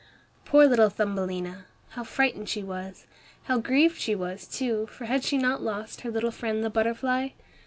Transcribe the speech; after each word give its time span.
Poor 0.45 0.65
little 0.65 0.89
Thumbelina! 0.89 1.65
How 1.89 2.03
frightened 2.03 2.49
she 2.49 2.63
was! 2.63 3.05
How 3.43 3.59
grieved 3.59 4.01
she 4.01 4.15
was, 4.15 4.47
too, 4.47 4.87
for 4.87 5.05
had 5.05 5.23
she 5.23 5.37
not 5.37 5.61
lost 5.61 6.01
her 6.01 6.09
little 6.09 6.31
friend 6.31 6.63
the 6.63 6.71
butterfly? 6.71 7.29